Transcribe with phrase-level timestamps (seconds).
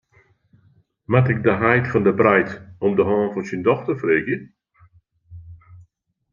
[1.11, 2.49] Moat ik de heit fan de breid
[2.85, 4.39] om de hân fan syn dochter freegje?